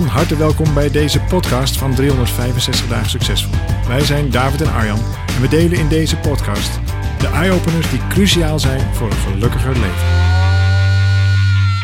[0.00, 3.54] Van harte welkom bij deze podcast van 365 dagen succesvol.
[3.88, 6.80] Wij zijn David en Arjan en we delen in deze podcast
[7.18, 10.06] de eye-openers die cruciaal zijn voor een gelukkiger leven.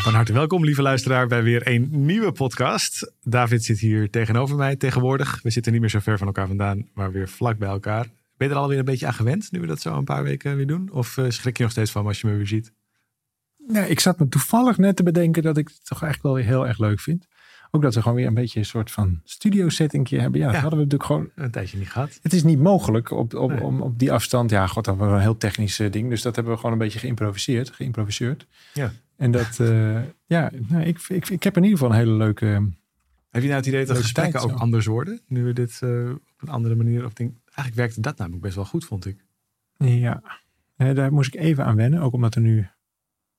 [0.03, 3.13] Van harte welkom, lieve luisteraar, bij weer een nieuwe podcast.
[3.23, 5.41] David zit hier tegenover mij tegenwoordig.
[5.43, 8.07] We zitten niet meer zo ver van elkaar vandaan, maar weer vlak bij elkaar.
[8.37, 10.57] Ben je er alweer een beetje aan gewend, nu we dat zo een paar weken
[10.57, 10.91] weer doen?
[10.93, 12.73] Of eh, schrik je nog steeds van als je me weer ziet?
[13.67, 16.53] Nee, ik zat me toevallig net te bedenken dat ik het toch eigenlijk wel weer
[16.53, 17.27] heel erg leuk vind.
[17.77, 20.41] Ook dat we gewoon weer een beetje een soort van studio settingje hebben.
[20.41, 21.31] Ja, dat hadden we natuurlijk gewoon.
[21.35, 22.19] Een tijdje niet gehad.
[22.23, 23.63] Het is niet mogelijk op, op, Nee.
[23.63, 24.51] om, op die afstand.
[24.51, 26.09] Ja, god, dat was een heel technisch eh, ding.
[26.11, 27.71] Dus dat hebben we gewoon een beetje geïmproviseerd.
[27.71, 28.47] geïmproviseerd.
[28.75, 28.93] Ja.
[29.17, 32.45] En dat, eh, ja, nou, ik, ik, ik heb in ieder geval een hele leuke.
[33.31, 35.21] Heb je nou het idee dat gesprekken ook anders worden?
[35.27, 37.05] Nu we dit eh, op een andere manier...
[37.05, 39.25] Of denk, eigenlijk werkte dat namelijk best wel goed, vond ik.
[39.79, 40.23] Ja,
[40.77, 42.01] daar moest ik even aan wennen.
[42.01, 42.67] Ook omdat er nu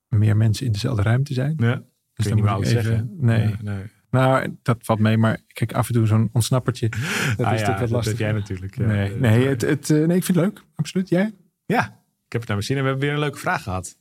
[0.07, 1.53] meer mensen in dezelfde ruimte zijn.
[1.57, 1.81] Ja,
[2.13, 3.09] Dus dan niet meer moet ik even- zeggen.
[3.19, 3.45] nee.
[3.45, 3.83] nee, nee.
[4.17, 5.17] Nou, dat valt mee.
[5.17, 6.89] Maar kijk, af en toe zo'n ontsnappertje.
[6.89, 8.17] Dat Ah is ja, natuurlijk wat dat lastig.
[8.17, 8.77] heb jij natuurlijk.
[8.77, 8.85] ja.
[8.85, 10.63] Nee, nee, het, het, eh, nee, ik vind het leuk.
[10.75, 11.09] Absoluut.
[11.09, 11.33] Jij?
[11.65, 11.85] Ja,
[12.25, 12.77] ik heb het naar mijn zin.
[12.77, 13.97] En we hebben weer een leuke vraag gehad.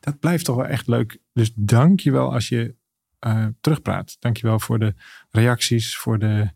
[0.00, 1.18] Dat blijft toch wel echt leuk.
[1.32, 2.74] Dus dank je wel als je
[3.18, 4.16] eh, terugpraat.
[4.20, 4.94] Dank je wel voor de
[5.30, 6.50] reacties, voor de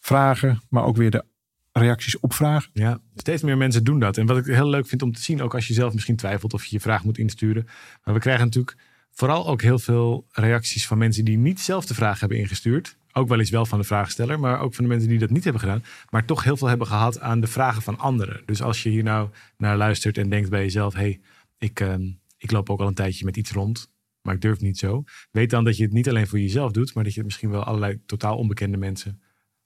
[0.00, 0.60] vragen.
[0.68, 1.24] Maar ook weer de
[1.72, 2.70] reacties op vragen.
[2.72, 4.16] Ja, steeds meer mensen doen dat.
[4.16, 6.54] En wat ik heel leuk vind om te zien, ook als je zelf misschien twijfelt
[6.54, 7.66] of je je vraag moet insturen.
[8.04, 8.76] Maar we krijgen natuurlijk
[9.12, 12.96] vooral ook heel veel reacties van mensen die niet zelf de vraag hebben ingestuurd.
[13.12, 15.44] Ook wel eens wel van de vraagsteller, maar ook van de mensen die dat niet
[15.44, 15.84] hebben gedaan.
[16.10, 18.42] Maar toch heel veel hebben gehad aan de vragen van anderen.
[18.46, 21.20] Dus als je hier nou naar luistert en denkt bij jezelf: hé, hey,
[21.58, 22.02] ik, ehm,
[22.38, 23.90] ik loop ook al een tijdje met iets rond.
[24.22, 25.04] Maar ik durf niet zo.
[25.30, 27.50] Weet dan dat je het niet alleen voor jezelf doet, maar dat je het misschien
[27.50, 29.20] wel allerlei totaal onbekende mensen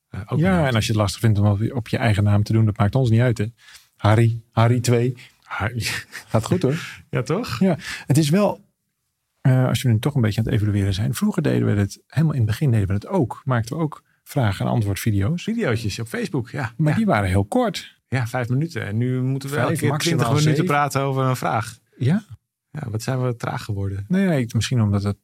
[0.08, 2.42] eh, ook ja, en als je het lastig vindt om op- op je eigen naam
[2.42, 3.38] te doen, dat maakt ons niet uit.
[3.38, 3.46] Hè?
[3.96, 5.14] Harry, Harry 2.
[5.44, 5.68] Ah,
[6.28, 6.76] Gaat goed hoor.
[7.10, 7.58] Ja, toch?
[7.60, 8.64] Ja, het is wel,
[9.50, 11.14] eh, als we nu toch een beetje aan het evalueren zijn.
[11.14, 13.42] Vroeger deden we het, helemaal in het begin deden we het ook.
[13.44, 15.42] Maakten we ook vragen- en antwoordvideo's.
[15.42, 16.72] Videootjes op Facebook, ja.
[16.76, 16.96] Maar ja.
[16.96, 18.00] die waren heel kort.
[18.08, 18.86] Ja, vijf minuten.
[18.86, 20.64] En nu moeten we elke keer twintig minuten zeven.
[20.64, 21.78] praten over een vraag.
[21.96, 22.24] Ja,
[22.70, 24.06] Ja, wat zijn we traag geworden.
[24.38, 25.16] ik, misschien omdat het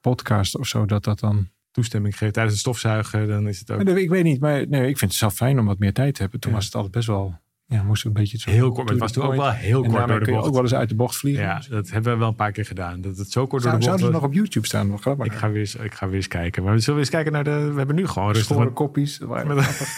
[0.00, 1.48] podcast of zo, dat dat dan...
[1.70, 4.88] Toestemming geven tijdens het stofzuigen, dan is het ook Nee, Ik weet niet, maar nee,
[4.88, 6.40] ik vind het zelf fijn om wat meer tijd te hebben.
[6.40, 6.56] Toen Ja.
[6.56, 8.50] was het altijd best wel, ja, moesten we een beetje zo...
[8.50, 8.82] heel kort.
[8.82, 10.62] Maar het was toen ook wel heel En kort door de kun je ook wel
[10.62, 11.42] eens uit de bocht vliegen.
[11.42, 13.00] Ja, dat hebben we wel een paar keer gedaan.
[13.00, 14.90] Dat het zo kort door Zou, de bocht zouden ze nog op YouTube staan?
[14.90, 15.26] Wat grappig.
[15.26, 16.62] Ik ga, weer eens, ik ga weer eens kijken.
[16.62, 17.70] Maar we zullen eens kijken naar de...
[17.70, 19.18] We hebben nu gewoon rustig Schoren met koppies.
[19.18, 19.88] dat waren Met- grappig.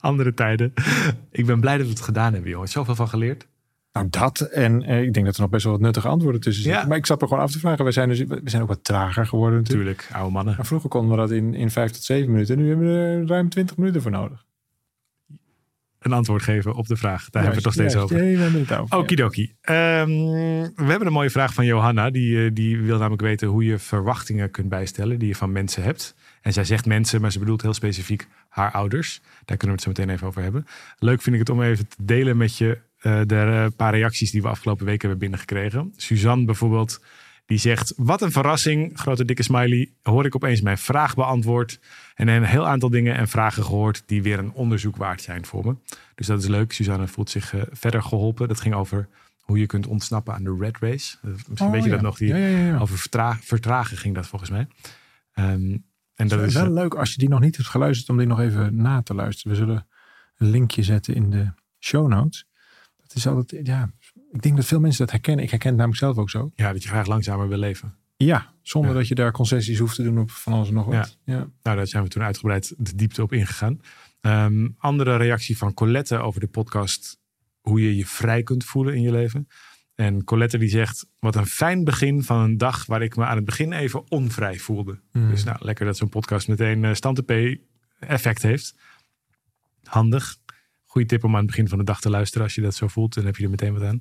[0.00, 0.72] andere tijden.
[1.30, 2.72] Ik ben blij dat we het gedaan hebben, jongens.
[2.72, 3.46] Zoveel van geleerd.
[3.92, 4.40] Nou, dat.
[4.40, 6.82] En eh, ik denk dat er nog best wel wat nuttige antwoorden tussen zitten.
[6.82, 6.88] Ja.
[6.88, 7.84] Maar ik zat me gewoon af te vragen.
[7.84, 9.98] We zijn, dus, we zijn ook wat trager geworden natuurlijk.
[9.98, 10.54] Tuurlijk, oude mannen.
[10.56, 12.56] Maar vroeger konden we dat in, in vijf tot zeven minuten.
[12.56, 14.44] En nu hebben we er ruim twintig minuten voor nodig.
[16.02, 17.30] Een antwoord geven op de vraag.
[17.30, 18.26] Daar hebben we het nog steeds Juist, over.
[18.26, 18.96] Ja, we hebben het over.
[18.96, 19.52] Okidoki.
[19.60, 20.10] Ehm
[20.76, 22.10] we hebben een mooie vraag van Johanna.
[22.10, 25.82] Die, eh, die wil namelijk weten hoe je verwachtingen kunt bijstellen die je van mensen
[25.82, 26.14] hebt.
[26.40, 29.20] En zij zegt mensen, maar ze bedoelt heel specifiek haar ouders.
[29.44, 30.66] Daar kunnen we het zo meteen even over hebben.
[30.98, 34.30] Leuk vind ik het om even te delen met je eh, de eh, paar reacties
[34.30, 35.92] die we afgelopen weken hebben binnengekregen.
[35.96, 37.00] Suzanne bijvoorbeeld,
[37.52, 39.92] die zegt: Wat een verrassing, grote dikke smiley.
[40.02, 41.80] Hoor ik opeens mijn vraag beantwoord.
[42.14, 45.64] En een heel aantal dingen en vragen gehoord die weer een onderzoek waard zijn voor
[45.66, 45.76] me.
[46.14, 46.72] Dus dat is leuk.
[46.72, 48.48] Suzanne voelt zich eh, verder geholpen.
[48.48, 49.08] Dat ging over
[49.40, 51.16] hoe je kunt ontsnappen aan de red race.
[51.22, 51.94] Eh, Misschien Oh, weet je ja.
[51.94, 52.16] dat nog.
[52.18, 52.78] Die, Ja, ja.
[52.78, 54.66] Over vertra- vertragen ging dat volgens mij.
[55.32, 55.76] Ehm,
[56.14, 58.08] en dat is wel leuk als je die nog niet hebt geluisterd.
[58.10, 59.52] Om die nog even na te luisteren.
[59.52, 59.86] We zullen
[60.36, 62.46] een linkje zetten in de show notes.
[62.96, 63.90] Dat is altijd, ja.
[64.32, 65.44] Ik denk dat veel mensen dat herkennen.
[65.44, 66.50] Ik herken het namelijk zelf ook zo.
[66.54, 67.94] ja, dat je graag langzamer wil leven.
[68.16, 68.96] Ja, zonder Ja.
[68.96, 71.18] dat je daar concessies hoeft te doen op van alles en nog wat.
[71.24, 71.36] Ja.
[71.62, 73.80] Nou, daar zijn we toen uitgebreid de diepte op ingegaan.
[74.20, 77.20] Ehm, andere reactie van Colette over de podcast.
[77.60, 79.48] Hoe je je vrij kunt voelen in je leven.
[79.94, 83.36] En Colette die zegt, wat een fijn begin van een dag waar ik me aan
[83.36, 85.00] het begin even onvrij voelde.
[85.12, 85.30] Mm.
[85.30, 87.32] Dus nou, lekker dat zo'n podcast meteen uh, stand P
[87.98, 88.74] effect heeft.
[89.84, 90.36] Handig.
[90.92, 92.42] Goeie tip om aan het begin van de dag te luisteren.
[92.42, 93.98] Als je dat zo voelt, dan heb je er meteen wat aan.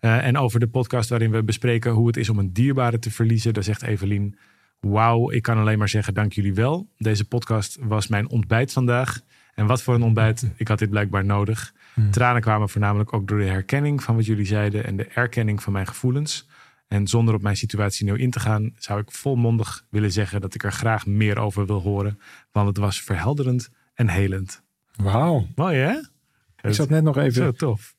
[0.00, 3.10] Uh, en over de podcast waarin we bespreken hoe het is om een dierbare te
[3.10, 3.54] verliezen.
[3.54, 4.38] Daar zegt Evelien,
[4.80, 6.88] wauw, ik kan alleen maar zeggen dank jullie wel.
[6.96, 9.20] Deze podcast was mijn ontbijt vandaag.
[9.54, 10.50] En wat voor een ontbijt.
[10.56, 11.74] Ik had dit blijkbaar nodig.
[11.94, 12.10] Hmm.
[12.10, 14.84] Tranen kwamen voornamelijk ook door de herkenning van wat jullie zeiden.
[14.84, 16.48] En de erkenning van mijn gevoelens.
[16.88, 20.54] En zonder op mijn situatie nieuw in te gaan, zou ik volmondig willen zeggen dat
[20.54, 22.20] ik er graag meer over wil horen.
[22.52, 24.62] Want het was verhelderend en helend.
[24.96, 25.46] Wauw.
[25.54, 26.16] Mooi hè?
[26.62, 27.96] Ik zat net nog even, Zo tof.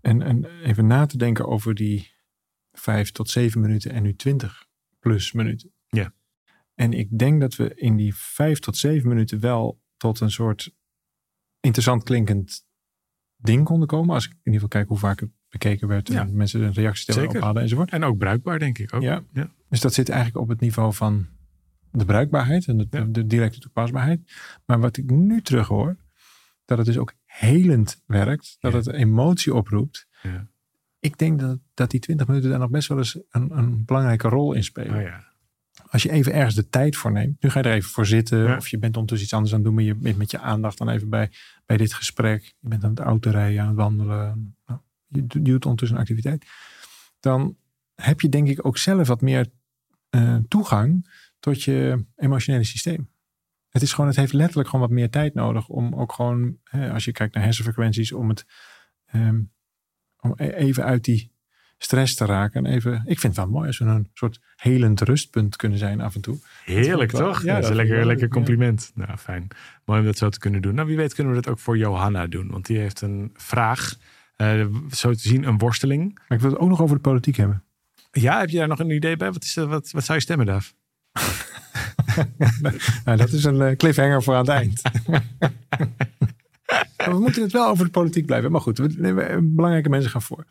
[0.00, 2.10] en, en even na te denken over die
[2.72, 4.66] vijf tot zeven minuten en nu twintig
[4.98, 5.72] plus minuten.
[5.88, 6.12] Ja.
[6.74, 10.74] En ik denk dat we in die vijf tot zeven minuten wel tot een soort
[11.60, 12.66] interessant klinkend
[13.36, 14.14] ding konden komen.
[14.14, 16.24] Als ik in ieder geval kijk hoe vaak het bekeken werd en Ja.
[16.24, 17.90] mensen een reactie op hadden enzovoort.
[17.90, 19.02] En ook bruikbaar denk ik ook.
[19.02, 19.24] Ja.
[19.32, 19.50] ja.
[19.68, 21.26] Dus dat zit eigenlijk op het niveau van
[21.90, 23.04] de bruikbaarheid en de, Ja.
[23.04, 24.20] de directe toepasbaarheid.
[24.66, 25.96] Maar wat ik nu terug hoor,
[26.64, 28.56] dat het dus ook helend werkt.
[28.60, 28.78] Dat Ja.
[28.78, 30.06] het emotie oproept.
[30.22, 30.46] Ja.
[30.98, 34.28] Ik denk dat, dat die 20 minuten daar nog best wel eens een, een belangrijke
[34.28, 34.96] rol in spelen.
[34.96, 35.30] Oh ja.
[35.88, 37.42] Als je even ergens de tijd voor neemt.
[37.42, 38.56] Nu ga je er even voor zitten.
[38.56, 39.74] Of je bent ondertussen iets anders aan het doen.
[39.76, 41.30] Maar je bent met je aandacht dan even bij,
[41.66, 42.54] bij dit gesprek.
[42.60, 44.56] Je bent aan het autorijden, aan het wandelen.
[44.66, 46.46] Nou, je, doet- je doet ondertussen een activiteit.
[47.20, 47.56] Dan
[47.94, 49.50] heb je denk ik ook zelf wat meer
[50.10, 53.08] eh, toegang tot je emotionele systeem.
[53.72, 56.92] Het is gewoon, het heeft letterlijk gewoon wat meer tijd nodig om ook gewoon, hè,
[56.92, 58.46] als je kijkt naar hersenfrequenties, om het
[59.06, 59.40] ehm,
[60.20, 61.32] om e- even uit die
[61.78, 62.66] stress te raken.
[62.66, 66.00] En even, ik vind het wel mooi als we een soort helend rustpunt kunnen zijn
[66.00, 66.38] af en toe.
[66.64, 67.42] Heerlijk toch?
[67.42, 68.32] ja, dat is een lekker, lekker ja.
[68.32, 68.92] compliment.
[68.94, 69.48] Nou, fijn.
[69.84, 70.74] Mooi om dat zo te kunnen doen.
[70.74, 72.50] Nou, wie weet kunnen we dat ook voor Johanna doen.
[72.50, 73.96] Want die heeft een vraag.
[74.36, 76.14] Eh, zo te zien een worsteling.
[76.14, 77.64] Maar ik wil het ook nog over de politiek hebben.
[78.12, 79.32] Ja, heb je daar nog een idee bij?
[79.32, 80.74] Wat, is, wat, wat zou je stemmen, Daf?
[83.04, 84.82] Nou, dat is een eh, cliffhanger voor aan het eind.
[86.96, 88.50] We moeten het wel over de politiek blijven.
[88.50, 90.46] Maar goed, we, belangrijke mensen gaan voor.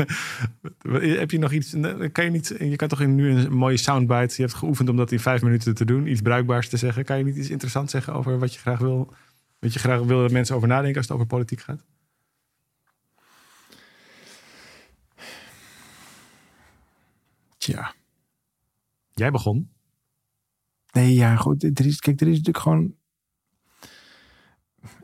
[1.18, 1.70] Heb je nog iets?
[2.12, 4.34] Kan je, niet, je kan toch nu een mooie soundbite.
[4.36, 6.06] Je hebt geoefend om dat in vijf minuten te doen.
[6.06, 7.04] Iets bruikbaars te zeggen.
[7.04, 9.14] Kan je niet iets interessants zeggen over wat je graag wil?
[9.58, 11.84] Wat je graag wil dat mensen over nadenken als het over politiek gaat?
[17.58, 17.94] Tja.
[19.14, 19.75] Jij begon.
[20.96, 21.62] Nee, ja, goed.
[21.62, 22.94] Er is, kijk, er is natuurlijk gewoon.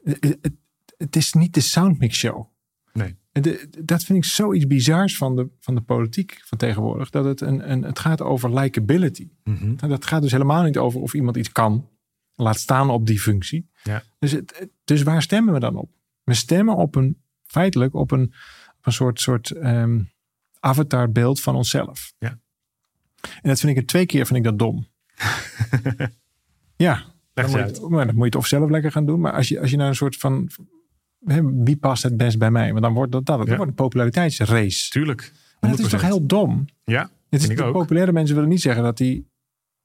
[0.04, 0.52] Het, het,
[0.96, 2.46] het is niet de soundmix show.
[2.92, 3.16] Nee.
[3.32, 7.10] De- dat vind ik zoiets bizars van de, van de politiek van tegenwoordig.
[7.10, 9.30] Dat het, een, een, het gaat over likability.
[9.44, 9.66] Mhm.
[9.66, 11.88] Nou, dat gaat dus helemaal niet over of iemand iets kan.
[12.34, 13.70] Laat staan op die functie.
[13.82, 14.02] Ja.
[14.18, 15.90] Dus, het, dus waar stemmen we dan op?
[16.24, 18.22] We stemmen op een, feitelijk op een,
[18.78, 20.02] op een soort, soort ehm,
[20.60, 22.14] avatarbeeld van onszelf.
[22.18, 22.38] Ja.
[23.20, 24.90] En dat vind ik er twee keer vind ik dat dom.
[26.76, 27.02] ja,
[27.34, 29.20] dan moet, maar dan moet je het of zelf lekker gaan doen.
[29.20, 30.50] Maar als je, als je naar een soort van.
[31.64, 32.70] Wie past het best bij mij?
[32.70, 33.54] Want dan wordt dat, dat, dat Ja.
[33.56, 34.90] wordt een populariteitsrace.
[34.90, 35.32] Tuurlijk.
[35.60, 36.04] Maar dat is toch 100%.
[36.04, 36.64] heel dom?
[36.84, 37.72] Ja, Het is, vind ik de ook.
[37.72, 39.26] populaire mensen willen niet zeggen dat die.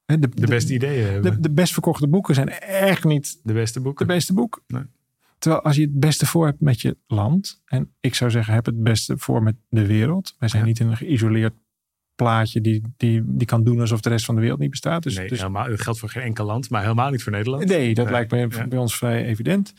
[0.06, 1.32] hè, De, De beste ideeën hebben.
[1.34, 4.08] de, de best verkochte boeken zijn echt niet De beste de boeken.
[4.08, 4.64] beste boek.
[4.68, 4.84] Nee.
[5.40, 7.62] Terwijl als je het beste voor hebt met je land.
[7.66, 10.36] En ik zou zeggen, heb het beste voor met de wereld.
[10.40, 10.68] Wij zijn Ja.
[10.68, 11.54] niet een geïsoleerd
[12.18, 15.04] plaatje die, die, die kan doen alsof de rest van de wereld niet bestaat.
[15.04, 17.66] Dus, nee, dus helemaal, dat geldt voor geen enkel land, maar helemaal niet voor Nederland.
[17.66, 18.68] Nee, dat Nee, lijkt me ja.
[18.68, 19.74] bij ons vrij evident.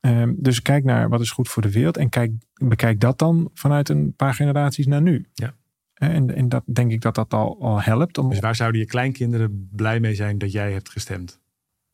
[0.00, 2.32] Ehm, dus kijk naar wat is goed voor de wereld en kijk,
[2.64, 5.26] bekijk dat dan vanuit een paar generaties naar nu.
[5.34, 5.54] Ja.
[5.94, 8.18] En, en dat denk ik dat dat al, al helpt.
[8.18, 11.40] Om, Dus waar zouden je kleinkinderen blij mee zijn dat jij hebt gestemd?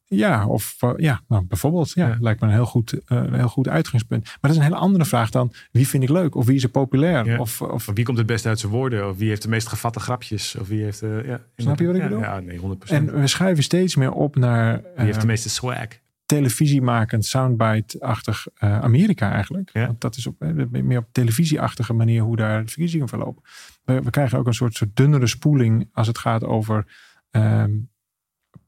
[0.08, 1.92] Ja, of eh, ja, nou, bijvoorbeeld.
[1.92, 2.16] Ja, Ja.
[2.20, 4.24] lijkt me een heel goed, eh, een heel goed uitgangspunt.
[4.24, 6.62] Maar dat is een hele andere vraag dan wie vind ik leuk of wie is
[6.62, 7.24] er populair?
[7.26, 7.38] Ja.
[7.38, 9.08] Of, of Of wie komt het best uit zijn woorden?
[9.08, 10.56] Of wie heeft de meest gevatte grapjes?
[10.56, 11.02] Of wie heeft...
[11.02, 12.18] eh, ja, Snap je wat ik bedoel?
[12.20, 12.62] Ja, nee, 100%.
[12.84, 15.86] en we schuiven steeds meer op naar wie heeft de meeste swag?
[16.26, 19.70] televisiemakend, soundbite-achtig Amerika eigenlijk.
[19.72, 19.86] Ja.
[19.86, 20.34] Want dat is op,
[20.70, 23.42] meer op televisieachtige manier hoe daar de verkiezingen verlopen.
[23.84, 26.86] We, we krijgen ook een soort, soort dunnere spoeling als het gaat over
[27.30, 27.72] ehm,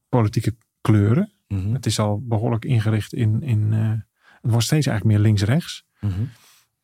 [0.09, 1.31] politieke kleuren.
[1.47, 3.89] Mhm, Het is al behoorlijk ingericht in, in eh,
[4.41, 5.85] het wordt steeds eigenlijk meer links-rechts.
[5.99, 6.13] mhm.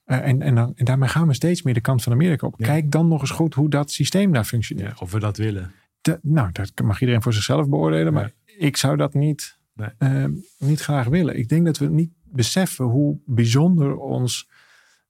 [0.03, 2.55] Eh, en, en, dan, en daarmee gaan we steeds meer de kant van Amerika op.
[2.57, 2.65] Ja.
[2.65, 4.89] Kijk dan nog eens goed hoe dat systeem daar functioneert.
[4.91, 5.71] Ja, of we dat willen.
[6.21, 8.13] Nou, dat mag iedereen voor zichzelf beoordelen.
[8.13, 9.89] Maar ik zou dat niet, Nee.
[9.97, 10.25] eh,
[10.57, 11.37] niet graag willen.
[11.37, 14.49] Ik denk dat we niet beseffen hoe bijzonder ons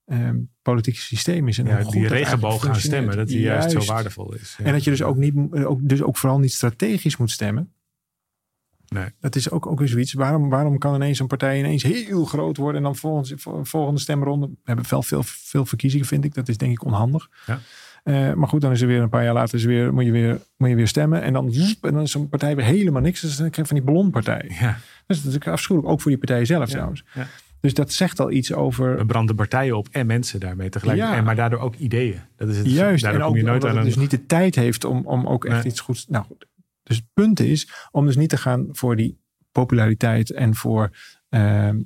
[0.05, 0.29] eh,
[0.61, 1.57] politieke systeem is.
[1.57, 3.87] En hoe Ja, goed die regenboog gaan stemmen, dat die juist, Juist.
[3.87, 4.55] zo waardevol is.
[4.57, 4.65] Ja.
[4.65, 7.73] En dat je dus ook, niet, ook, dus ook vooral niet strategisch moet stemmen.
[8.87, 9.05] Nee.
[9.19, 10.13] Dat is ook, ook weer zoiets.
[10.13, 14.47] Waarom, waarom kan ineens een partij ineens heel groot worden en dan volgens, volgende stemronde.
[14.47, 16.33] We hebben wel veel, veel verkiezingen, vind ik.
[16.33, 17.29] Dat is denk ik onhandig.
[17.45, 17.59] Ja.
[18.03, 20.05] Eh, maar goed, dan is er weer een paar jaar later is er weer, moet,
[20.05, 21.21] je weer, moet je weer stemmen.
[21.21, 23.21] En dan, en dan is een partij weer helemaal niks.
[23.21, 24.51] Dus dan krijg je van die ballonpartij.
[24.59, 24.77] Ja,
[25.07, 27.03] Dat is natuurlijk afschuwelijk, ook voor die partijen zelf trouwens.
[27.13, 27.27] ja.
[27.59, 28.97] Dus dat zegt al iets over...
[28.97, 30.97] we branden partijen op en mensen daarmee tegelijk.
[30.97, 31.15] Ja.
[31.15, 32.19] En, maar daardoor ook ideeën.
[32.37, 33.83] Dat is het, Juist, en kom ook je nooit aan het een...
[33.85, 35.71] dus niet de tijd heeft om, om ook echt Nee.
[35.71, 36.05] iets goeds...
[36.07, 36.45] Nou goed,
[36.85, 39.17] dus het punt is om dus niet te gaan voor die
[39.51, 40.89] populariteit en voor
[41.29, 41.77] ehm,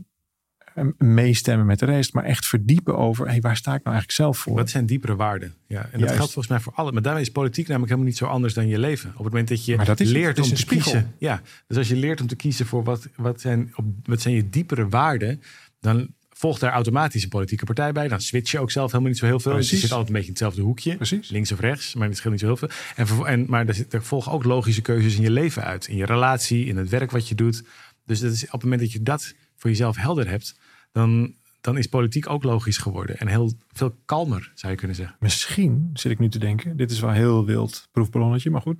[0.97, 4.37] meestemmen met de rest, maar echt verdiepen over, hey, waar sta ik nou eigenlijk zelf
[4.37, 4.55] voor?
[4.55, 5.53] Wat zijn diepere waarden?
[5.67, 6.91] Ja, en dat geldt volgens mij voor alle.
[6.91, 9.09] Maar daarmee is politiek namelijk helemaal niet zo anders dan je leven.
[9.09, 10.91] Op het moment dat je dat is leert is om te spiegel.
[10.91, 11.13] kiezen.
[11.17, 14.35] Ja, dus als je leert om te kiezen voor wat, wat, zijn, op, wat zijn
[14.35, 15.41] je diepere waarden,
[15.79, 18.07] dan volgt daar automatisch een politieke partij bij.
[18.07, 19.51] Dan switch je ook zelf helemaal niet zo heel veel.
[19.51, 19.81] Dus je Precies.
[19.81, 20.95] zit altijd een beetje in hetzelfde hoekje.
[20.95, 21.29] Precies.
[21.29, 22.69] Links of rechts, maar het scheelt niet zo heel veel.
[22.95, 25.87] En, en, maar er, zit, er volgen ook logische keuzes in je leven uit.
[25.87, 27.63] In je relatie, in het werk wat je doet.
[28.05, 30.59] Dus dat is, op het moment dat je dat voor jezelf helder hebt,
[30.91, 33.17] dan, dan is politiek ook logisch geworden.
[33.17, 35.17] En heel veel kalmer, zou je kunnen zeggen.
[35.19, 38.77] Misschien zit ik nu te denken, dit is wel heel wild proefballonnetje, maar goed.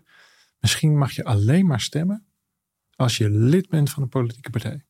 [0.60, 2.26] Misschien mag je alleen maar stemmen
[2.96, 4.84] als je lid bent van een politieke partij.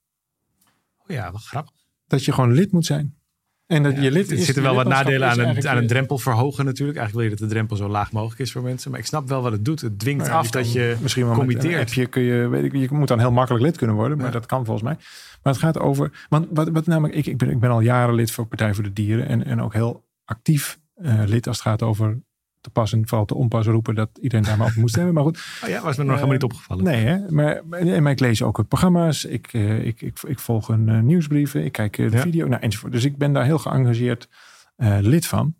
[0.97, 1.78] Oh ja, wat grappig.
[2.10, 3.18] Dat je gewoon lid moet zijn.
[3.66, 4.46] En dat Ja, je lid er is.
[4.46, 6.98] zitten je wel wat nadelen aan een, aan een je- drempel verhogen natuurlijk.
[6.98, 8.92] Eigenlijk wil je dat de drempel zo laag mogelijk is voor mensen.
[8.92, 9.82] Maar ik snap wel wat het doet.
[9.82, 11.82] Het dwingt Nou ja, af je dat je misschien wel committeert.
[11.82, 14.32] appje kun je, weet ik, je moet dan heel makkelijk lid kunnen worden, maar Ja.
[14.32, 14.96] dat kan volgens mij.
[15.44, 18.16] Maar het gaat over, want wat, wat namelijk, ik, ik, ben, ik ben al jaren
[18.16, 21.66] lid voor Partij voor de Dieren en, en ook heel actief eh, lid als het
[21.68, 22.20] gaat over
[22.62, 25.13] te pas en vooral te onpas roepen dat iedereen daar maar op moet stemmen.
[25.13, 26.84] Maar goed, Oh ja, was me nog Eh, helemaal niet opgevallen.
[26.84, 27.62] nee hè, maar,
[28.01, 31.72] maar ik lees ook programma's, ik, eh, ik, ik, ik volg een eh, nieuwsbrieven, ik
[31.72, 32.22] kijk eh, de Ja.
[32.24, 32.92] video, nou, enzovoort.
[32.92, 34.30] Dus ik ben daar heel geëngageerd
[34.75, 35.56] eh, lid van.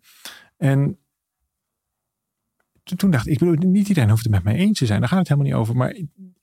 [0.56, 0.98] En
[2.96, 5.00] toen- dacht ik, ik bedoel, niet iedereen hoeft het met mij eens te zijn.
[5.00, 5.76] Daar gaat het helemaal niet over.
[5.76, 5.96] Maar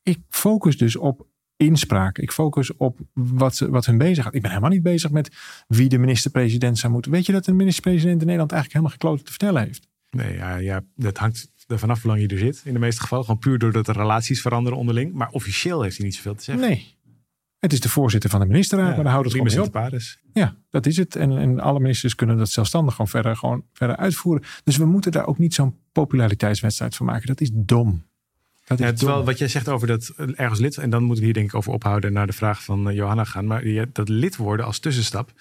[0.03, 2.17] ik, focus dus op inspraak.
[2.17, 4.33] Ik focus op wat, ze, wat hun bezig gaat.
[4.35, 5.35] Ik ben helemaal niet bezig met
[5.67, 7.11] wie de minister-president zou moeten.
[7.11, 9.87] Weet je dat een minister-president in Nederland eigenlijk helemaal gekloten te vertellen heeft?
[10.09, 12.61] Nee, ja, ja, dat hangt er vanaf hoe lang je er zit.
[12.65, 13.25] In de meeste gevallen.
[13.25, 15.13] Gewoon puur doordat de relaties veranderen onderling.
[15.13, 16.67] Maar officieel heeft hij niet zoveel te zeggen.
[16.67, 16.95] Nee.
[17.59, 19.99] Het is de voorzitter van de ministerraad, maar daar houdt het gewoon mee op.
[20.33, 21.15] Ja, dat is het.
[21.15, 24.43] En, en alle ministers kunnen dat zelfstandig gewoon verder, gewoon verder uitvoeren.
[24.63, 27.27] Dus we moeten daar ook niet zo'n populariteitswedstrijd van maken.
[27.27, 28.03] Dat is dom.
[28.65, 29.25] Dat is Ja, terwijl dom.
[29.25, 31.71] wat jij zegt over dat ergens lid, en dan moeten we hier denk ik over
[31.73, 35.31] ophouden naar de vraag van eh, Johanna gaan, maar dat lid worden als tussenstap.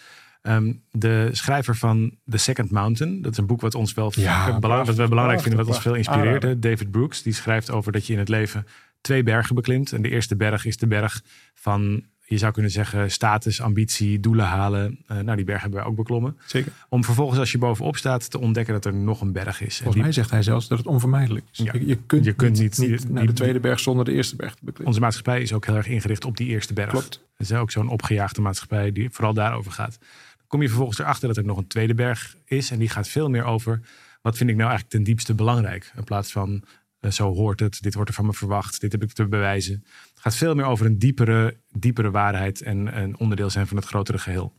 [0.47, 4.59] Ehm, de schrijver van The Second Mountain, dat is een boek wat ons wel Ja,
[4.59, 6.26] belang- wat we belangrijk vinden, wat ons veel inspireert.
[6.26, 6.49] aanrader.
[6.49, 6.59] hè.
[6.59, 8.67] David Brooks, die schrijft over dat je in het leven
[9.00, 9.93] twee bergen beklimt.
[9.93, 11.23] En de eerste berg is de berg
[11.55, 14.99] van, je zou kunnen zeggen, status, ambitie, doelen halen.
[15.07, 16.37] Eh, nou, die berg hebben wij ook beklommen.
[16.47, 16.73] Zeker.
[16.88, 19.67] Om vervolgens, als je bovenop staat, te ontdekken dat er nog een berg is.
[19.67, 21.59] En Volgens die- mij zegt hij zelfs dat het onvermijdelijk is.
[21.59, 21.73] Ja.
[21.73, 24.05] Je, je kunt, Je kunt niet, niet- niet je- naar die- de tweede berg zonder
[24.05, 24.87] de eerste berg te beklimmen.
[24.87, 26.91] Onze maatschappij is ook heel erg ingericht op die eerste berg.
[26.91, 27.25] Klopt.
[27.37, 29.99] Het is ook zo'n opgejaagde maatschappij die vooral daarover gaat.
[30.47, 32.71] Kom je vervolgens erachter dat er nog een tweede berg is.
[32.71, 33.81] En die gaat veel meer over
[34.23, 35.93] wat vind ik nou eigenlijk ten diepste belangrijk.
[35.97, 36.65] In plaats van
[37.00, 39.85] eh, zo hoort het, dit wordt er van me verwacht, dit heb ik te bewijzen.
[40.11, 43.87] Het gaat veel meer over een diepere, diepere waarheid en een onderdeel zijn van het
[43.87, 44.57] grotere geheel.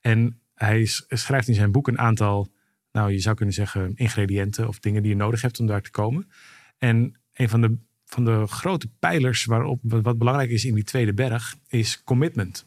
[0.00, 2.52] En hij schrijft in zijn boek een aantal,
[2.92, 5.90] nou je zou kunnen zeggen, ingrediënten of dingen die je nodig hebt om daar te
[5.90, 6.30] komen.
[6.78, 11.14] En een van de, van de grote pijlers waarop wat belangrijk is in die tweede
[11.14, 12.66] berg is commitment.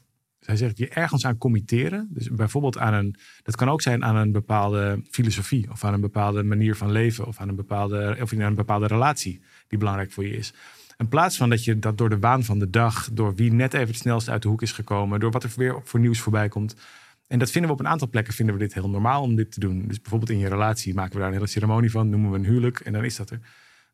[0.50, 2.08] Hij zegt je ergens aan committeren.
[2.10, 6.02] Dus bijvoorbeeld aan een, dat kan ook zijn aan een bepaalde filosofie of aan een
[6.02, 10.12] bepaalde manier van leven of aan een bepaalde, of aan een bepaalde relatie die belangrijk
[10.12, 10.54] voor je is.
[10.98, 13.74] In plaats van dat je dat door de waan van de dag, door wie net
[13.74, 16.48] even het snelst uit de hoek is gekomen, door wat er weer voor nieuws voorbij
[16.50, 16.76] komt.
[17.28, 19.52] En dat vinden we op een aantal plekken vinden we dit heel normaal om dit
[19.52, 19.88] te doen.
[19.88, 22.46] Dus bijvoorbeeld in je relatie maken we daar een hele ceremonie van, noemen we een
[22.46, 23.40] huwelijk en dan is dat er.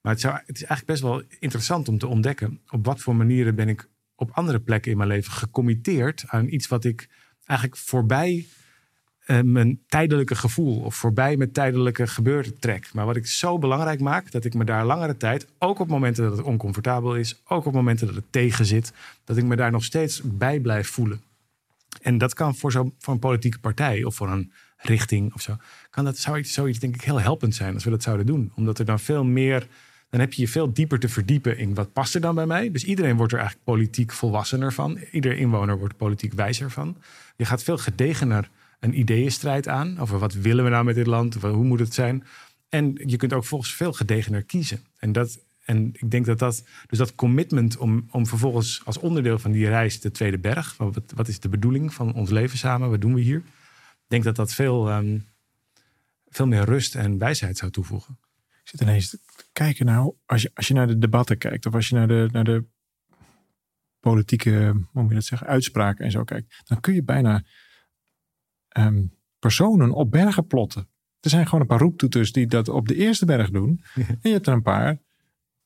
[0.02, 3.16] Maar het, zou, het is eigenlijk best wel interessant om te ontdekken op wat voor
[3.16, 7.10] manieren ben ik op andere plekken in mijn leven gecommitteerd aan iets wat ik
[7.46, 8.46] eigenlijk voorbij
[9.26, 12.94] eh, mijn tijdelijke gevoel of voorbij mijn tijdelijke gebeurde trek.
[12.94, 16.24] Maar wat ik zo belangrijk maak, dat ik me daar langere tijd, ook op momenten
[16.24, 18.94] dat het oncomfortabel is, ook op momenten dat het tegen zit,
[19.24, 21.22] dat ik me daar nog steeds bij blijf voelen.
[22.02, 25.56] En dat kan voor, zo, voor een politieke partij of voor een richting of zo,
[25.90, 28.52] kan dat zou iets, zoiets denk ik heel helpend zijn als we dat zouden doen.
[28.56, 29.68] Omdat er dan veel meer,
[30.16, 32.72] dan heb je je veel dieper te verdiepen in wat past er dan bij mij.
[32.72, 35.00] Dus iedereen wordt er eigenlijk politiek volwassener van.
[35.12, 36.98] Ieder inwoner wordt politiek wijzer van.
[37.36, 41.34] Je gaat veel gedegener een ideeënstrijd aan over wat willen we nou met dit land,
[41.34, 42.24] hoe moet het zijn.
[42.70, 44.80] En je kunt ook volgens veel gedegener kiezen.
[44.98, 49.40] En dat, en ik denk dat dat, dus dat commitment om, om vervolgens als onderdeel
[49.40, 52.90] van die reis de tweede berg, wat, wat is de bedoeling van ons leven samen,
[52.90, 53.38] wat doen we hier?
[53.38, 55.18] Ik denk dat dat veel, ehm,
[56.28, 58.18] veel meer rust en wijsheid zou toevoegen.
[58.66, 59.20] Ik zit ineens te
[59.52, 62.30] kijken nou, als je, als je naar de debatten kijkt of als je naar de,
[62.32, 62.66] naar de
[64.00, 67.44] politieke, hoe moet je dat zeggen, uitspraken en zo kijkt, dan kun je bijna
[68.68, 69.04] ehm,
[69.40, 70.88] personen op bergen plotten.
[71.20, 73.82] Er zijn gewoon een paar roeptoeters die dat op de eerste berg doen.
[73.96, 74.98] En je hebt er een paar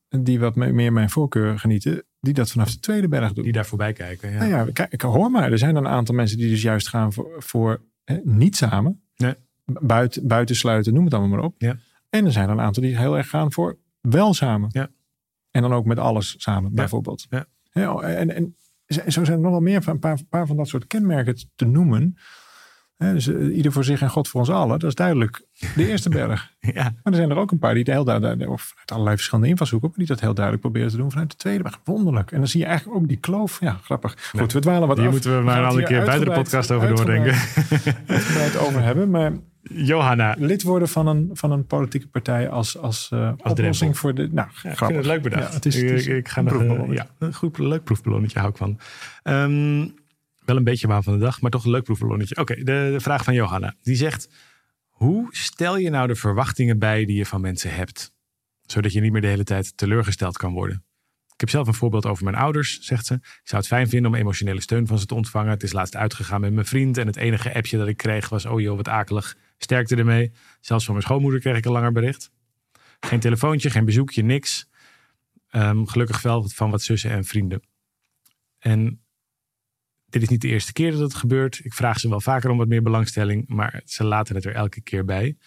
[0.10, 3.44] die wat me- meer mijn voorkeur genieten, die dat vanaf de tweede berg doen.
[3.44, 4.32] Die daar voorbij kijken.
[4.32, 4.38] Ja.
[4.38, 5.52] Nou ja, kijk, ik hoor maar.
[5.52, 9.02] Er zijn een aantal mensen die dus juist gaan voor, voor hè, niet samen.
[9.16, 9.34] Nee.
[9.66, 11.56] Buiten, buitensluiten, noem het allemaal maar op.
[11.58, 11.78] Ja.
[12.10, 14.70] En er zijn er een aantal die heel erg gaan voor wel samen.
[14.72, 14.90] Ja.
[15.52, 17.26] En dan ook met alles samen, bijvoorbeeld.
[17.30, 17.46] Ja.
[17.70, 17.86] Hè,
[18.16, 18.56] en, en
[18.88, 21.66] zo zijn er nog wel meer van een paar, paar van dat soort kenmerken te
[21.66, 22.18] noemen.
[22.98, 24.80] Dus eh, ieder voor zich en God voor ons allen.
[24.80, 26.54] Dat is duidelijk de eerste berg.
[26.60, 26.84] Ja.
[26.84, 29.50] Maar er zijn er ook een paar die het heel duidelijk, of vanuit allerlei verschillende
[29.50, 31.80] invalshoeken, maar die dat heel duidelijk proberen te doen vanuit de tweede berg.
[31.84, 32.32] Wonderlijk.
[32.32, 33.60] En dan zie je eigenlijk ook die kloof.
[33.60, 34.32] Ja, grappig.
[34.38, 35.12] Goed, we dwalen wat Hier af.
[35.12, 37.34] moeten we maar een het andere keer buiten de podcast over doordenken.
[38.08, 39.10] Uitgebreid over hebben.
[39.10, 44.14] Maar Johanna, lid worden van een, van een politieke partij als, als, eh, oplossing voor
[44.14, 44.30] de.
[44.32, 45.48] Nou, Ja, ik vind het leuk bedacht.
[45.48, 47.08] Ja, het is, het is ik, ik ga een nog, eh, proefballonnetje.
[47.20, 48.80] ja, een goed, leuk proefballonnetje hou ik van.
[49.24, 49.88] Ehm,
[50.46, 52.36] wel een beetje waan van de dag, maar toch een leuk proefballonnetje.
[52.36, 53.76] Oké, de, de vraag van Johanna.
[53.82, 54.30] Die zegt,
[54.90, 58.14] hoe stel je nou de verwachtingen bij die je van mensen hebt?
[58.62, 60.84] Zodat je niet meer de hele tijd teleurgesteld kan worden.
[61.34, 63.14] Ik heb zelf een voorbeeld over mijn ouders, zegt ze.
[63.14, 65.50] Ik zou het fijn vinden om emotionele steun van ze te ontvangen.
[65.50, 66.98] Het is laatst uitgegaan met mijn vriend.
[66.98, 69.36] En het enige appje dat ik kreeg was: Oh joh, wat akelig.
[69.60, 70.32] Sterkte ermee.
[70.60, 72.32] Zelfs van mijn schoonmoeder kreeg ik een langer bericht.
[73.00, 74.70] Geen telefoontje, geen bezoekje, niks.
[75.50, 77.62] Ehm, gelukkig wel van wat zussen en vrienden.
[78.60, 79.02] En
[80.06, 81.60] dit is niet de eerste keer dat het gebeurt.
[81.64, 84.82] Ik vraag ze wel vaker om wat meer belangstelling, maar ze laten het er elke
[84.82, 85.38] keer bij.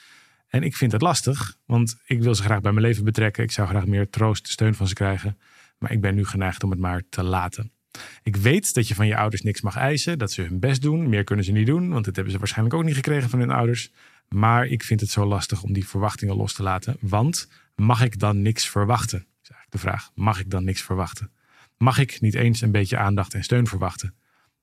[0.48, 3.44] En ik vind het lastig, want ik wil ze graag bij mijn leven betrekken.
[3.44, 5.38] Ik zou graag meer troost, steun van ze krijgen.
[5.78, 7.72] Maar ik ben nu geneigd om het maar te laten.
[8.22, 11.08] Ik weet dat je van je ouders niks mag eisen, dat ze hun best doen.
[11.08, 13.50] Meer kunnen ze niet doen, want dat hebben ze waarschijnlijk ook niet gekregen van hun
[13.50, 13.92] ouders.
[14.28, 16.96] Maar ik vind het zo lastig om die verwachtingen los te laten.
[17.00, 19.18] Want mag ik dan niks verwachten?
[19.18, 20.10] Is eigenlijk de vraag.
[20.14, 21.30] Mag ik dan niks verwachten?
[21.76, 24.14] Mag ik niet eens een beetje aandacht en steun verwachten?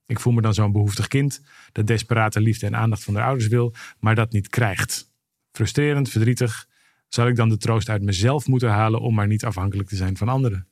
[0.06, 3.48] Ik voel me dan zo'n behoeftig kind dat desperate liefde en aandacht van de ouders
[3.48, 5.12] wil, maar dat niet krijgt.
[5.52, 6.68] Frustrerend, verdrietig.
[7.08, 10.18] Zal ik dan de troost uit mezelf moeten halen om maar niet afhankelijk te zijn
[10.18, 10.68] van anderen?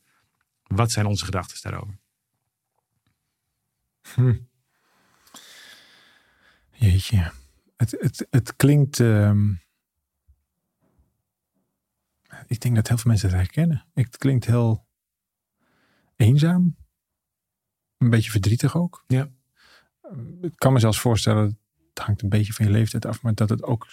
[0.64, 1.98] Wat zijn onze gedachten daarover?
[4.16, 4.36] Hm.
[6.72, 7.32] Jeetje.
[7.78, 9.00] Het, het, het klinkt.
[9.00, 9.54] ehm,
[12.48, 13.86] ik denk dat heel veel mensen het herkennen.
[13.94, 14.86] Het klinkt heel
[16.16, 16.76] eenzaam.
[17.98, 19.04] Een beetje verdrietig ook.
[19.08, 19.30] Ja.
[20.42, 21.60] Ik kan me zelfs voorstellen,
[21.90, 23.88] het hangt een beetje van je leeftijd af, maar dat het ook.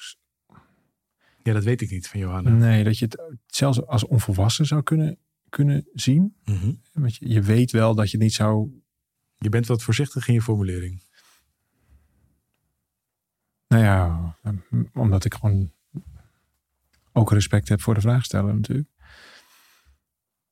[1.42, 2.50] Ja, dat weet ik niet van Johanna.
[2.50, 5.18] Nee, dat je het zelfs als onvolwassen zou kunnen,
[5.49, 6.37] kunnen zien.
[6.44, 6.73] Mhm.
[6.92, 8.84] Want je, je weet wel dat je het niet zou
[9.45, 11.03] Je bent wat voorzichtig in je formulering.
[13.67, 14.37] Nou ja,
[14.93, 15.73] omdat ik gewoon
[17.13, 18.89] ook respect heb voor de vraagsteller natuurlijk.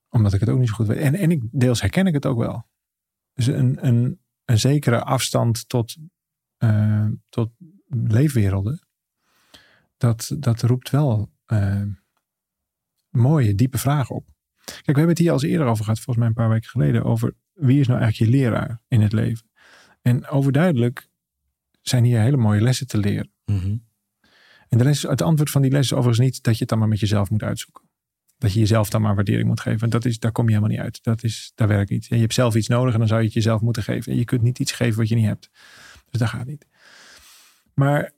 [0.09, 0.99] Omdat ik het ook niet zo goed weet.
[0.99, 2.67] En, en ik, deels herken ik het ook wel.
[3.35, 5.97] Dus een, een, een zekere afstand tot,
[6.57, 7.51] eh, tot
[7.89, 8.87] leefwerelden.
[9.97, 11.83] Dat, dat roept wel eh,
[13.09, 14.27] mooie, diepe vragen op.
[14.65, 16.71] Kijk, we hebben het hier al eens eerder over gehad, volgens mij een paar weken
[16.71, 19.51] geleden, over wie is nou eigenlijk je leraar in het leven.
[20.03, 21.09] En overduidelijk
[21.81, 23.31] zijn hier hele mooie lessen te leren.
[23.45, 23.77] Mhm.
[24.69, 26.79] En de les, het antwoord van die les is overigens niet dat je het dan
[26.79, 27.91] maar met jezelf moet uitzoeken.
[28.39, 29.81] Dat je jezelf dan maar waardering moet geven.
[29.81, 31.03] En dat is, daar kom je helemaal niet uit.
[31.03, 32.07] Dat, is, dat werkt niet.
[32.09, 34.13] En je hebt zelf iets nodig en dan zou je het jezelf moeten geven.
[34.13, 35.51] En je kunt niet iets geven wat je niet hebt.
[36.11, 36.67] Dus dat gaat niet.
[37.75, 38.13] Maar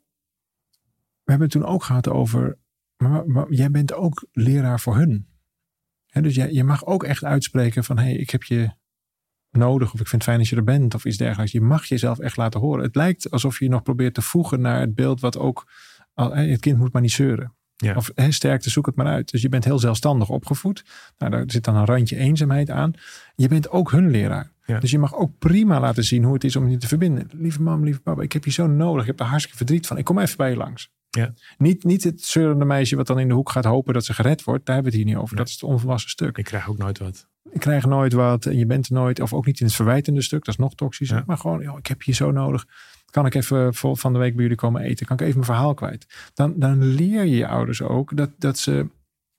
[1.24, 2.58] we hebben het toen ook gehad over.
[2.96, 5.28] Maar, jij bent ook leraar voor hun.
[6.12, 8.70] Dus jij, je mag ook echt uitspreken van hé, hey, ik heb je
[9.56, 9.92] nodig.
[9.92, 10.94] Of ik vind het fijn als je er bent.
[10.94, 11.52] Of iets dergelijks.
[11.52, 12.84] Je mag jezelf echt laten horen.
[12.84, 15.70] Het lijkt alsof je nog probeert te voegen naar het beeld wat ook.
[16.14, 17.54] Het kind moet maar niet zeuren.
[17.76, 17.94] Ja.
[17.94, 19.30] Of hè, sterkte, zoek het maar uit.
[19.30, 20.84] Dus je bent heel zelfstandig opgevoed.
[21.18, 22.92] Nou, daar zit dan een randje eenzaamheid aan.
[23.34, 24.52] Je bent ook hun leraar.
[24.66, 24.80] Ja.
[24.80, 27.28] Dus je mag ook prima laten zien hoe het is om je te verbinden.
[27.32, 29.00] Lieve mam, lieve papa, ik heb je zo nodig.
[29.00, 29.98] Ik heb er hartstikke verdriet van.
[29.98, 30.92] Ik kom even bij je langs.
[31.14, 31.32] Ja.
[31.58, 34.44] Niet, niet het zeurende meisje wat dan in de hoek gaat hopen dat ze gered
[34.44, 34.66] wordt.
[34.66, 35.36] Daar hebben we het hier niet over.
[35.36, 35.44] Nee.
[35.44, 36.38] Dat is het onvolwassen stuk.
[36.38, 37.26] Ik krijg ook nooit wat.
[37.50, 39.20] Ik krijg nooit wat en je bent er nooit.
[39.20, 40.44] Of ook niet in het verwijtende stuk.
[40.44, 41.08] Dat is nog toxisch.
[41.08, 41.22] Ja.
[41.26, 42.66] Maar gewoon, joh, ik heb je zo nodig.
[43.10, 45.06] Kan ik even van de week bij jullie komen eten?
[45.06, 46.30] Kan ik even mijn verhaal kwijt?
[46.34, 48.86] Dan, dan leer je je ouders ook dat, dat, ze,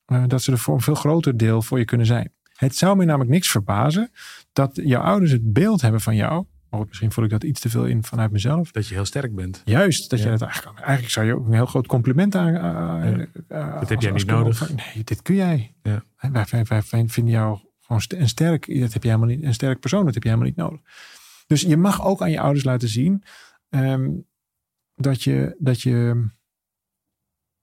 [0.05, 2.31] eh, dat ze er voor een veel groter deel voor je kunnen zijn.
[2.55, 4.11] Het zou me namelijk niks verbazen
[4.53, 6.45] dat jouw ouders het beeld hebben van jou.
[6.75, 8.71] Maar goed, misschien voel ik dat iets te veel in vanuit mezelf.
[8.71, 9.61] Dat je heel sterk bent.
[9.65, 10.25] Juist, dat Ja.
[10.25, 12.53] je het eigenlijk, eigenlijk zou je ook een heel groot compliment aan.
[12.53, 12.61] Ja.
[12.61, 14.69] aan- Dat heb als- jij niet nodig.
[14.75, 15.75] Nee, dit kun jij.
[15.83, 16.03] Ja.
[16.17, 19.43] Wij, wij, wij, wij vinden jou gewoon st- een sterk, dat heb je helemaal niet,
[19.43, 20.79] een sterk persoon, dat heb je helemaal niet nodig.
[21.47, 23.23] Dus je mag ook aan je ouders laten zien
[23.69, 24.09] ehm,
[24.95, 26.25] dat je, dat je,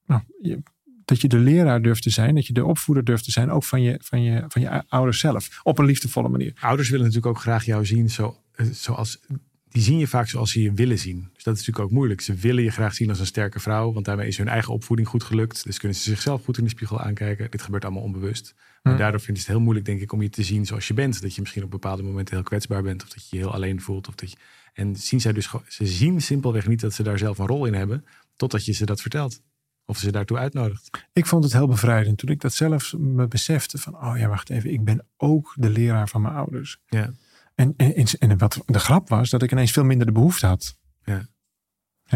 [0.07, 0.62] nou, je,
[1.05, 3.64] dat je de leraar durft te zijn, dat je de opvoeder durft te zijn, ook
[3.64, 6.53] van je, van je, van je ouders zelf, op een liefdevolle manier.
[6.61, 9.21] Ouders willen natuurlijk ook graag jou zien zo, eh, zoals.
[9.69, 11.31] Die zien je vaak zoals ze je willen zien.
[11.35, 12.21] Dus dat is natuurlijk ook moeilijk.
[12.21, 13.93] Ze willen je graag zien als een sterke vrouw.
[13.93, 15.65] Want daarmee is hun eigen opvoeding goed gelukt.
[15.65, 17.51] Dus kunnen ze zichzelf goed in de spiegel aankijken.
[17.51, 18.55] Dit gebeurt allemaal onbewust.
[18.83, 18.99] Maar Hm.
[18.99, 21.23] daardoor vinden ze het heel moeilijk, denk ik, om je te zien zoals je bent.
[21.23, 23.03] Dat je misschien op bepaalde momenten heel kwetsbaar bent.
[23.03, 24.09] Of dat je je heel alleen voelt.
[24.09, 24.37] Of dat je...
[24.73, 27.75] En zien zij dus, ze zien simpelweg niet dat ze daar zelf een rol in
[27.75, 28.05] hebben.
[28.37, 29.41] Totdat je ze dat vertelt.
[29.85, 30.91] Of ze daartoe uitnodigt.
[31.12, 34.51] Ik vond het heel bevrijdend toen ik dat zelf me besefte van, oh ja, wacht
[34.51, 36.79] even, ik ben ook de leraar van mijn ouders.
[36.87, 37.12] Ja.
[37.55, 40.77] En, en, en wat de grap was, dat ik ineens veel minder de behoefte had.
[41.05, 41.27] Ja.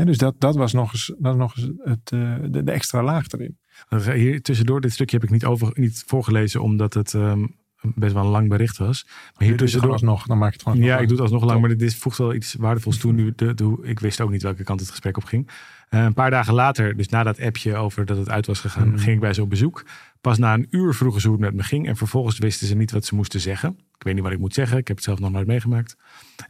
[0.04, 3.28] Dus dat, dat was nog eens, dat nog eens het, eh, de, de extra laag
[3.28, 3.58] erin.
[3.88, 6.62] Ga- Hier tussendoor, dit stukje heb ik niet, over, niet voorgelezen.
[6.62, 7.46] Omdat het ehm,
[7.94, 9.04] best wel een lang bericht was.
[9.06, 9.92] Maar hier Hier tussendoor.
[9.92, 11.94] alsnog, dan maak ik het gewoon Ja, nog ik doe het alsnog lang, maar dit
[11.94, 13.12] voegt wel iets waardevols toe.
[13.12, 15.50] Nu de, de- ik wist ook niet welke kant het gesprek op ging.
[15.88, 18.88] Eh, een paar dagen later, dus na dat appje over dat het uit was gegaan,
[18.88, 18.98] Mhm.
[18.98, 19.84] ging ik bij ze op bezoek.
[20.26, 21.86] Pas na een uur vroegen ze hoe het met me ging.
[21.86, 23.70] En vervolgens wisten ze niet wat ze moesten zeggen.
[23.70, 24.78] Ik weet niet wat ik moet zeggen.
[24.78, 25.96] Ik heb het zelf nog nooit meegemaakt.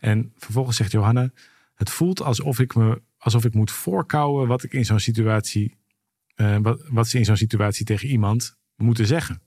[0.01, 1.31] En vervolgens zegt Johanna:
[1.75, 5.77] Het voelt alsof ik, me, alsof ik moet voorkouwen wat ik in zo'n situatie.
[6.35, 9.43] eh, wat, wat ze in zo'n situatie tegen iemand moeten zeggen.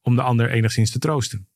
[0.00, 1.48] om de ander enigszins te troosten.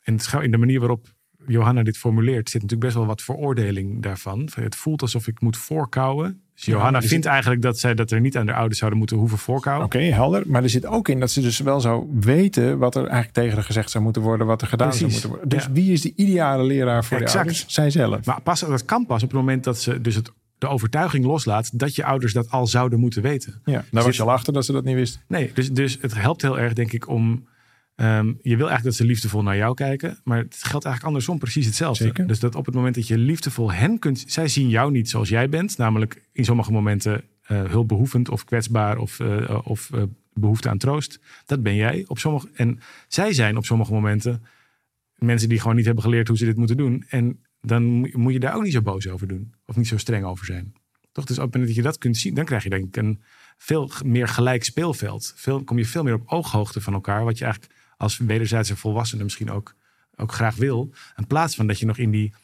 [0.00, 1.14] En in de manier waarop
[1.46, 4.48] Johanna dit formuleert, zit natuurlijk best wel wat veroordeling daarvan.
[4.54, 6.43] Het voelt alsof ik moet voorkouwen.
[6.54, 9.38] Dus Johanna vindt eigenlijk dat zij dat er niet aan de ouders zouden moeten hoeven
[9.38, 9.84] voorkouwen.
[9.84, 10.42] Oké, helder.
[10.46, 13.54] Maar er zit ook in dat ze dus wel zou weten wat er eigenlijk tegen
[13.54, 15.48] haar gezegd zou moeten worden, wat er gedaan zou moeten worden.
[15.48, 15.72] Dus ja.
[15.72, 17.32] wie is de ideale leraar voor Exact.
[17.32, 17.64] de ouders?
[17.66, 18.26] Zijzelf.
[18.26, 21.78] Maar pas, dat kan pas op het moment dat ze dus het, de overtuiging loslaat
[21.78, 23.60] dat je ouders dat al zouden moeten weten.
[23.64, 25.20] Ja, daar was je al achter dat ze dat niet wist.
[25.28, 27.46] Nee, dus, dus het helpt heel erg, denk ik, om.
[27.94, 31.38] Ehm, je wil eigenlijk dat ze liefdevol naar jou kijken, maar het geldt eigenlijk andersom
[31.38, 32.04] precies hetzelfde.
[32.04, 32.26] Zeker.
[32.26, 34.24] Dus dat op het moment dat je liefdevol hen kunt.
[34.26, 38.98] Zij zien jou niet zoals jij bent, namelijk in sommige momenten eh, hulpbehoevend of kwetsbaar
[38.98, 40.02] of, eh, of eh,
[40.32, 41.20] behoefte aan troost.
[41.46, 42.04] Dat ben jij.
[42.06, 42.78] Op sommige, en
[43.08, 44.42] zij zijn op sommige momenten
[45.14, 47.04] mensen die gewoon niet hebben geleerd hoe ze dit moeten doen.
[47.08, 47.82] En dan
[48.18, 49.54] moet- je daar ook niet zo boos over doen.
[49.66, 50.72] Of niet zo streng over zijn.
[51.12, 51.24] Toch?
[51.24, 53.22] Dus op het moment dat je dat kunt zien, dan krijg je denk ik een
[53.56, 55.32] veel meer gelijk speelveld.
[55.36, 57.24] Veel, kom je veel meer op ooghoogte van elkaar.
[57.24, 57.74] Wat je eigenlijk
[58.04, 59.74] als wederzijdse volwassene misschien ook,
[60.16, 60.94] ook graag wil.
[61.16, 62.34] In plaats van dat je nog in die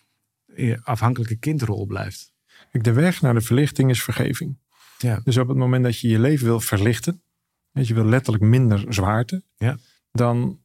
[0.55, 2.33] eh, afhankelijke kindrol blijft.
[2.73, 4.59] De weg naar de verlichting is vergeving.
[4.99, 5.20] Ja.
[5.25, 7.23] Dus op het moment dat je je leven wil verlichten,
[7.73, 9.79] dat je wil letterlijk minder zwaarte, Ja.
[10.12, 10.61] dan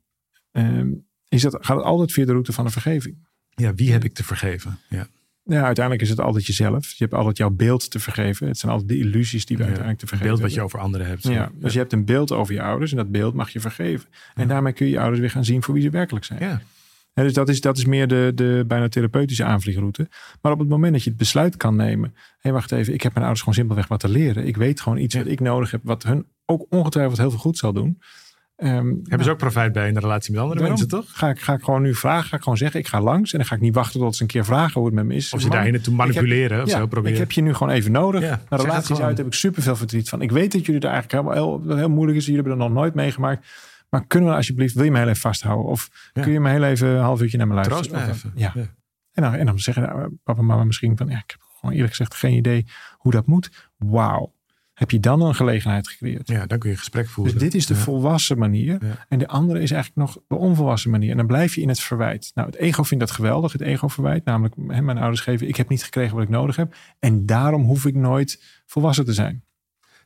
[0.51, 0.91] ehm,
[1.29, 3.27] is dat, gaat het altijd via de route van de vergeving.
[3.49, 4.79] Ja, wie heb ik te vergeven?
[4.89, 5.07] Ja.
[5.47, 6.89] Ja, uiteindelijk is het altijd jezelf.
[6.89, 8.47] Je hebt altijd jouw beeld te vergeven.
[8.47, 10.65] Het zijn altijd de illusies die we Ja, uiteindelijk te Het vergeven beeld wat je
[10.65, 11.23] over anderen hebt.
[11.23, 14.09] Ja, dus je hebt een beeld over je ouders en dat beeld mag je vergeven.
[14.35, 16.39] En daarmee kun je je ouders weer gaan zien voor wie ze werkelijk zijn.
[16.39, 16.61] ja.
[17.13, 20.07] Dus dat is, dat is meer de, de bijna therapeutische aanvliegroute.
[20.41, 22.15] Maar op het moment dat je het besluit kan nemen.
[22.39, 24.47] Hé, wacht even, ik heb mijn ouders gewoon simpelweg wat te leren.
[24.47, 27.57] Ik weet gewoon iets wat ik nodig heb, wat hun ook ongetwijfeld heel veel goed
[27.57, 27.99] zal doen.
[28.55, 31.05] Ehm, Hebben ze ook profijt bij in de relatie met andere mensen, toch?
[31.07, 33.31] Ga ik, ga ik gewoon nu vragen, ga ik gewoon zeggen, ik ga langs.
[33.31, 35.15] En dan ga ik niet wachten tot ze een keer vragen hoe het met me
[35.15, 35.33] is.
[35.33, 37.13] Of ze daarheen naartoe manipuleren of ja, zo proberen.
[37.13, 38.21] Ik heb je nu gewoon even nodig.
[38.21, 40.21] Ja, het relaties uit heb ik superveel verdriet van.
[40.21, 42.25] Ik weet dat jullie er eigenlijk helemaal heel, heel moeilijk is.
[42.25, 43.47] Jullie hebben dat nog nooit meegemaakt.
[43.89, 45.65] Maar kunnen we alsjeblieft, wil je me heel even vasthouden?
[45.65, 46.21] Of Ja.
[46.21, 47.83] kun je me heel even een half uurtje naar me luisteren?
[48.03, 48.31] Troost even.
[48.35, 48.53] Ja.
[49.11, 51.75] En dan, en dan zeggen nou, papa en mama misschien van, ja, ik heb gewoon
[51.75, 52.65] eerlijk gezegd geen idee
[52.97, 53.69] hoe dat moet.
[53.77, 54.33] Wauw.
[54.75, 56.27] Heb je dan een gelegenheid gecreëerd?
[56.27, 57.33] Ja, dan kun je gesprek voeren.
[57.33, 57.79] Dus dit is de Ja.
[57.79, 58.77] volwassen manier.
[58.85, 59.05] Ja.
[59.09, 61.11] En de andere is eigenlijk nog de onvolwassen manier.
[61.11, 62.31] En dan blijf je in het verwijt.
[62.33, 63.51] Nou, het ego vindt dat geweldig.
[63.51, 64.25] Het ego verwijt.
[64.25, 66.75] Namelijk, hè, mijn ouders geven, ik heb niet gekregen wat ik nodig heb.
[66.99, 69.43] En daarom hoef ik nooit volwassen te zijn.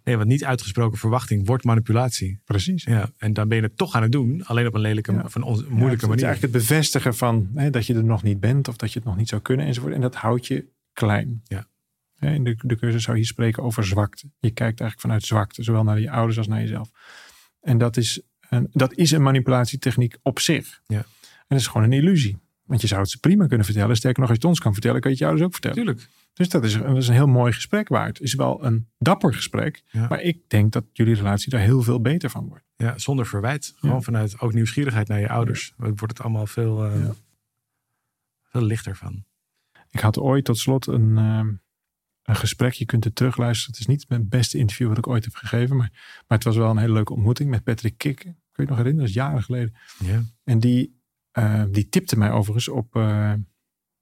[0.04, 2.40] Nee, want niet uitgesproken verwachting wordt manipulatie.
[2.46, 2.84] Precies.
[2.84, 5.18] Ja, en dan ben je het toch aan het doen, alleen op een lelijke, Ja.
[5.18, 6.24] Ja, moeilijke het is manier.
[6.26, 8.68] eigenlijk het bevestigen van hè, dat je er nog niet bent.
[8.68, 9.94] Of dat je het nog niet zou kunnen enzovoort.
[9.94, 11.42] En dat houdt je klein.
[11.44, 11.68] Ja.
[12.20, 14.30] In de, de cursus zou je spreken over zwakte.
[14.40, 15.64] Je kijkt eigenlijk vanuit zwakte.
[15.64, 16.90] Zowel naar je ouders als naar jezelf.
[17.62, 20.82] En dat is een, dat is een manipulatietechniek op zich.
[20.88, 20.98] Ja.
[20.98, 22.38] En dat is gewoon een illusie.
[22.64, 23.96] Want je zou het ze prima kunnen vertellen.
[23.96, 25.78] Sterker nog, als je het ons kan vertellen, kan je het je ouders ook vertellen.
[25.78, 26.10] Tuurlijk.
[26.34, 28.18] Dus dat is, dat is een heel mooi gesprek waard.
[28.18, 29.84] Het is wel een dapper gesprek.
[29.88, 30.08] Ja.
[30.08, 32.64] Maar ik denk dat jullie relatie daar heel veel beter van wordt.
[32.76, 33.74] Ja, zonder verwijt.
[33.76, 34.02] Gewoon Ja.
[34.02, 35.74] vanuit ook nieuwsgierigheid naar je ouders.
[35.78, 37.10] Wordt het allemaal veel, eh,
[38.44, 39.24] veel lichter van.
[39.90, 41.50] Ik had ooit tot slot een, ehm,
[42.24, 42.74] een gesprek.
[42.74, 43.72] Je kunt het terugluisteren.
[43.72, 45.76] Het is niet mijn beste interview wat ik ooit heb gegeven.
[45.76, 45.90] Maar,
[46.28, 48.18] maar het was wel een hele leuke ontmoeting met Patrick Kik.
[48.18, 49.00] Kun je het nog herinneren?
[49.00, 49.76] Dat is jaren geleden.
[50.00, 51.02] Ja, En die,
[51.32, 53.34] eh, die tipte mij overigens op, eh,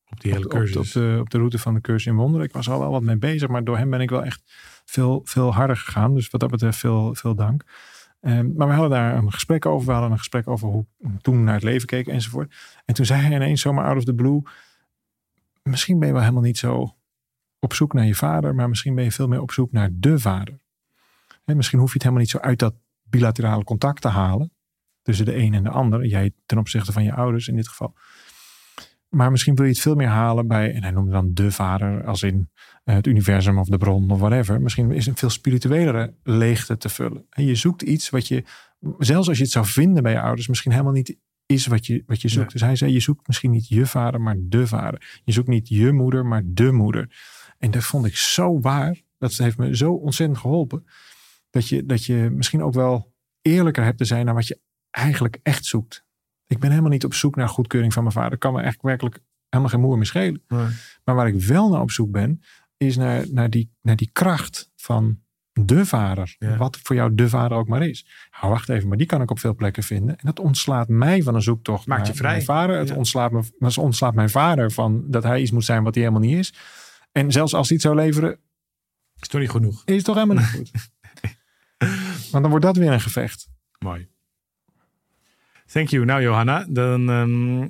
[0.10, 0.78] op die hele op, cursus.
[0.78, 2.46] op de, op de route van de cursus in wonderen.
[2.46, 3.50] Ik was al wel wat mee bezig.
[3.50, 4.42] Maar door hem ben ik wel echt
[4.86, 6.14] veel, veel harder gegaan.
[6.14, 7.64] Dus wat dat betreft veel, veel dank.
[8.20, 9.88] Ehm, maar we hadden daar een gesprek over.
[9.88, 10.86] We hadden een gesprek over hoe
[11.22, 12.56] toen naar het leven keken enzovoort.
[12.86, 14.42] En toen zei hij ineens zomaar out of the blue.
[15.64, 16.97] Misschien ben je wel helemaal niet zo
[17.68, 18.56] op zoek naar je vader.
[18.56, 20.60] Maar misschien ben je veel meer op zoek naar de vader.
[21.46, 24.52] En misschien hoef je het helemaal niet zo uit dat bilaterale contact te halen.
[25.02, 26.06] Tussen de een en de ander.
[26.06, 27.96] Jij ten opzichte van je ouders in dit geval.
[29.10, 32.06] Maar misschien wil je het veel meer halen bij, en hij noemde dan de vader,
[32.06, 32.50] als in
[32.84, 34.62] eh, het universum of de bron of whatever.
[34.62, 37.26] Misschien is een veel spirituelere leegte te vullen.
[37.30, 38.44] En je zoekt iets wat je,
[38.98, 42.04] zelfs als je het zou vinden bij je ouders, misschien helemaal niet is wat je,
[42.06, 42.52] wat je zoekt.
[42.52, 45.22] Dus hij zei, je zoekt misschien niet je vader, maar de vader.
[45.24, 47.16] Je zoekt niet je moeder, maar de moeder.
[47.58, 49.02] En dat vond ik zo waar.
[49.18, 50.86] Dat heeft me zo ontzettend geholpen.
[51.50, 54.60] Dat je, dat je misschien ook wel eerlijker hebt te zijn naar wat je
[54.92, 56.06] eigenlijk echt zoekt.
[56.48, 58.38] Ik ben helemaal niet op zoek naar goedkeuring van mijn vader.
[58.38, 60.44] Kan me eigenlijk werkelijk helemaal geen moer meer schelen.
[60.48, 62.42] Maar- Maar waar ik wel naar op zoek ben,
[62.78, 65.20] is naar, naar, die, naar die kracht van
[65.54, 66.36] de vader.
[66.40, 66.58] Ja.
[66.58, 68.06] Wat voor jou de vader ook maar is.
[68.40, 70.10] Nou, wacht even, maar die kan ik op veel plekken vinden.
[70.18, 72.32] En dat ontslaat mij van een zoektocht Maakt naar je vrij.
[72.32, 72.78] mijn vader.
[72.78, 72.96] Het Ja.
[72.96, 76.28] ontslaat, me, het ontslaat mijn vader van dat hij iets moet zijn wat hij helemaal
[76.30, 76.54] niet is.
[77.18, 78.40] En zelfs als hij het zou leveren,
[79.20, 79.82] Is toch niet genoeg.
[79.86, 80.72] is het toch helemaal niet goed.
[82.32, 83.48] Want dan wordt dat weer een gevecht.
[83.80, 84.08] Mooi.
[85.66, 86.06] Thank you.
[86.06, 87.68] Nou, Johanna, dan ehm,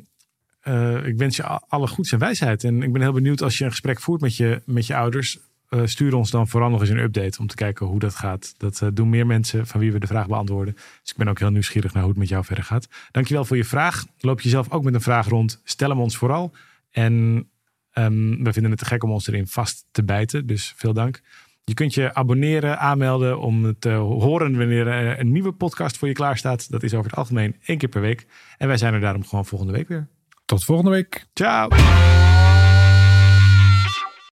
[0.62, 2.64] eh, ik wens je alle goeds en wijsheid.
[2.64, 5.40] En ik ben heel benieuwd als je een gesprek voert met je, met je ouders.
[5.70, 8.54] eh, stuur ons dan vooral nog eens een update om te kijken hoe dat gaat.
[8.58, 10.74] Dat eh, doen meer mensen van wie we de vraag beantwoorden.
[10.74, 12.88] Dus ik ben ook heel nieuwsgierig naar hoe het met jou verder gaat.
[13.12, 14.06] Dankjewel voor je vraag.
[14.20, 15.62] Loop je zelf ook met een vraag rond?
[15.64, 16.54] Stel hem ons vooral.
[16.92, 17.48] En
[17.98, 20.48] ehm, we vinden het te gek om ons erin vast te bijten.
[20.48, 21.22] Dus veel dank.
[21.64, 26.14] Je kunt je abonneren, aanmelden om te horen wanneer er een nieuwe podcast voor je
[26.14, 26.72] klaar staat.
[26.72, 28.28] Dat is over het algemeen één keer per week.
[28.58, 30.08] En wij zijn er daarom gewoon volgende week weer.
[30.46, 31.28] Tot volgende week.
[31.34, 31.68] Ciao!